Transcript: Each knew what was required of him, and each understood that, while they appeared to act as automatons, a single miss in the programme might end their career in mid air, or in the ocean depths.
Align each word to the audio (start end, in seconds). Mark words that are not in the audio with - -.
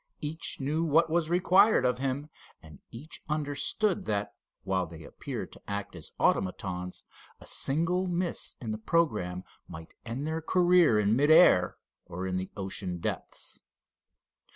Each 0.19 0.59
knew 0.59 0.83
what 0.83 1.11
was 1.11 1.29
required 1.29 1.85
of 1.85 1.99
him, 1.99 2.31
and 2.59 2.79
each 2.89 3.21
understood 3.29 4.05
that, 4.05 4.33
while 4.63 4.87
they 4.87 5.03
appeared 5.03 5.51
to 5.51 5.61
act 5.67 5.95
as 5.95 6.11
automatons, 6.19 7.03
a 7.39 7.45
single 7.45 8.07
miss 8.07 8.55
in 8.59 8.71
the 8.71 8.79
programme 8.79 9.43
might 9.67 9.93
end 10.03 10.25
their 10.25 10.41
career 10.41 10.99
in 10.99 11.15
mid 11.15 11.29
air, 11.29 11.77
or 12.07 12.25
in 12.25 12.37
the 12.37 12.49
ocean 12.57 12.97
depths. 12.97 13.59